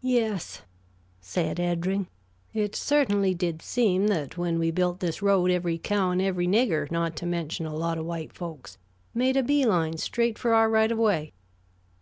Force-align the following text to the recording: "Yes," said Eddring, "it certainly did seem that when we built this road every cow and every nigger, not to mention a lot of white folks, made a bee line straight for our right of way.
"Yes," 0.00 0.62
said 1.20 1.58
Eddring, 1.60 2.06
"it 2.54 2.74
certainly 2.74 3.34
did 3.34 3.60
seem 3.60 4.06
that 4.06 4.38
when 4.38 4.58
we 4.58 4.70
built 4.70 5.00
this 5.00 5.20
road 5.20 5.50
every 5.50 5.76
cow 5.76 6.12
and 6.12 6.22
every 6.22 6.46
nigger, 6.48 6.90
not 6.90 7.14
to 7.16 7.26
mention 7.26 7.66
a 7.66 7.74
lot 7.76 7.98
of 7.98 8.06
white 8.06 8.32
folks, 8.32 8.78
made 9.12 9.36
a 9.36 9.42
bee 9.42 9.66
line 9.66 9.98
straight 9.98 10.38
for 10.38 10.54
our 10.54 10.70
right 10.70 10.90
of 10.90 10.96
way. 10.96 11.34